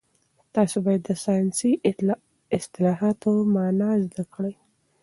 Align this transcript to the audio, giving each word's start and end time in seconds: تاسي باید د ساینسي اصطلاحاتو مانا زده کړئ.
تاسي 0.53 0.77
باید 0.85 1.01
د 1.05 1.11
ساینسي 1.23 1.71
اصطلاحاتو 2.57 3.31
مانا 3.53 3.89
زده 4.05 4.23
کړئ. 4.33 4.53